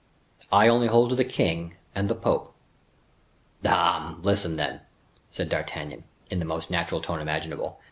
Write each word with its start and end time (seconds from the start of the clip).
"I 0.51 0.67
only 0.67 0.87
hold 0.87 1.11
to 1.11 1.15
the 1.15 1.23
king 1.23 1.75
and 1.93 2.09
the 2.09 2.15
pope." 2.15 2.55
"Dame! 3.61 4.19
listen 4.23 4.55
then," 4.55 4.81
said 5.29 5.47
D'Artagnan, 5.47 6.05
in 6.31 6.39
the 6.39 6.43
most 6.45 6.71
natural 6.71 7.01
tone 7.01 7.19
imaginable. 7.19 7.77